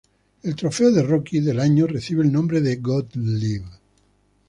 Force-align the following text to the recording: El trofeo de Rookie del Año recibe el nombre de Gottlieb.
El 0.41 0.55
trofeo 0.55 0.91
de 0.91 1.03
Rookie 1.03 1.41
del 1.41 1.59
Año 1.59 1.85
recibe 1.85 2.23
el 2.23 2.31
nombre 2.31 2.59
de 2.59 2.77
Gottlieb. 2.77 3.61